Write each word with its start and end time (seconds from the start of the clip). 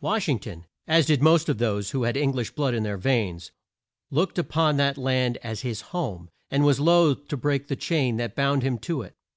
Wash 0.00 0.28
ing 0.28 0.40
ton 0.40 0.64
as 0.88 1.06
did 1.06 1.22
most 1.22 1.48
of 1.48 1.58
those 1.58 1.90
who 1.92 2.02
had 2.02 2.16
Eng 2.16 2.32
lish 2.32 2.50
blood 2.50 2.74
in 2.74 2.82
their 2.82 2.96
veins 2.96 3.52
looked 4.10 4.36
up 4.36 4.56
on 4.56 4.78
that 4.78 4.98
land 4.98 5.38
as 5.44 5.60
his 5.60 5.80
home, 5.94 6.28
and 6.50 6.64
was 6.64 6.80
loath 6.80 7.28
to 7.28 7.36
break 7.36 7.68
the 7.68 7.76
chain 7.76 8.16
that 8.16 8.34
bound 8.34 8.64
him 8.64 8.78
to 8.78 9.02
it. 9.02 9.14